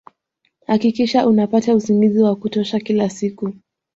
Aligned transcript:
Hakikisha 0.67 1.27
unapata 1.27 1.75
usingizi 1.75 2.21
wa 2.23 2.35
kutosha 2.35 2.79
kila 2.79 3.09
siku 3.09 3.53